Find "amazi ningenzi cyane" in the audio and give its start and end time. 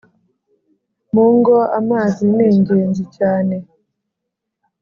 1.79-3.55